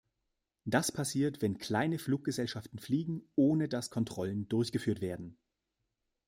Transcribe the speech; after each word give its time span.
Das 0.65 0.91
passiert, 0.91 1.43
wenn 1.43 1.59
kleine 1.59 1.99
Fluggesellschaften 1.99 2.79
fliegen, 2.79 3.21
ohne 3.35 3.69
dass 3.69 3.91
Kontrollen 3.91 4.49
durchgeführt 4.49 4.99
werden. 4.99 5.37